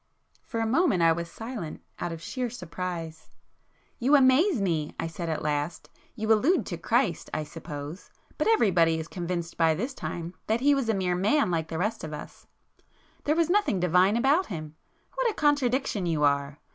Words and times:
For 0.41 0.59
a 0.59 0.65
moment 0.65 1.03
I 1.03 1.11
was 1.11 1.29
silent, 1.29 1.79
out 1.99 2.11
of 2.11 2.23
sheer 2.23 2.49
surprise. 2.49 3.29
"You 3.99 4.15
amaze 4.15 4.59
me!" 4.59 4.95
I 4.99 5.05
said 5.05 5.29
at 5.29 5.43
last—"You 5.43 6.33
allude 6.33 6.65
to 6.65 6.77
Christ, 6.79 7.29
I 7.35 7.43
suppose; 7.43 8.09
but 8.35 8.47
everybody 8.47 8.97
is 8.97 9.07
convinced 9.07 9.57
by 9.57 9.75
this 9.75 9.93
time 9.93 10.33
that 10.47 10.61
He 10.61 10.73
was 10.73 10.89
a 10.89 10.95
mere 10.95 11.13
man 11.15 11.51
like 11.51 11.67
the 11.67 11.77
rest 11.77 12.03
of 12.03 12.13
us; 12.13 12.47
there 13.25 13.35
was 13.35 13.47
nothing 13.51 13.79
divine 13.79 14.17
about 14.17 14.47
Him. 14.47 14.73
What 15.13 15.29
a 15.29 15.35
contradiction 15.35 16.07
you 16.07 16.23
are! 16.23 16.57